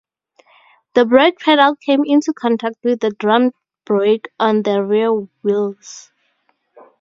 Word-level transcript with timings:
The 0.95 1.05
brake 1.05 1.37
pedal 1.37 1.75
came 1.75 2.03
into 2.03 2.33
contact 2.33 2.77
with 2.83 3.01
the 3.01 3.11
Drum 3.11 3.51
brake 3.85 4.31
on 4.39 4.63
the 4.63 4.83
rear 4.83 5.11
wheels. 5.43 6.11